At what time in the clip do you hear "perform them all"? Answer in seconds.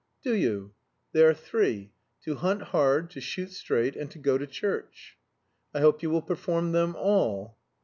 6.23-7.55